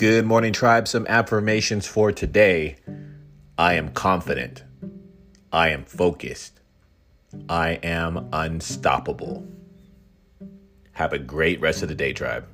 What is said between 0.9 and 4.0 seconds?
affirmations for today. I am